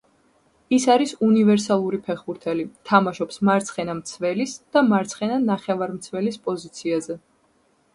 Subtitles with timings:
[0.77, 7.25] ის არის უნივერსალური ფეხბურთელი, თამაშობს მარცხენა მცველის და მარცხენა ნახევარმცველის პოზიციაზე.